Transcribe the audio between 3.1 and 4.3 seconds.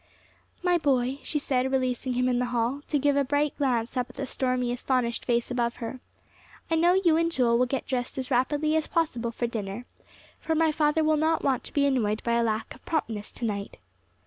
a bright glance up at the